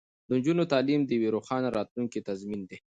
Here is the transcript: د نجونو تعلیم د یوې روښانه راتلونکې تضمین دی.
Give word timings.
د 0.27 0.29
نجونو 0.37 0.63
تعلیم 0.73 1.01
د 1.05 1.09
یوې 1.17 1.29
روښانه 1.35 1.67
راتلونکې 1.77 2.25
تضمین 2.29 2.61
دی. 2.69 2.77